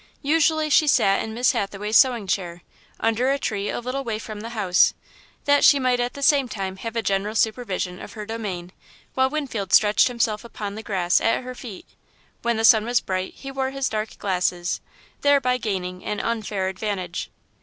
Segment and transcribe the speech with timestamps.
[0.23, 2.63] Usually, she sat in Miss Hathaway's sewing chair,
[2.99, 4.95] under a tree a little way from the house,
[5.45, 8.71] that she might at the same time have a general supervision of her domain,
[9.13, 11.85] while Winfield stretched himself upon the grass at her feet.
[12.41, 14.81] When the sun was bright, he wore his dark glasses,
[15.21, 17.29] thereby gaining an unfair advantage.